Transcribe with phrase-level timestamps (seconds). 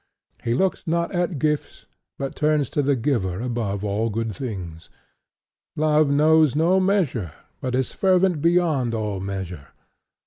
[0.43, 1.85] He looks not at gifts,
[2.17, 4.89] but turns to the giver above all good things.
[5.75, 9.67] Love knows no measure, but is fervent beyond all measure.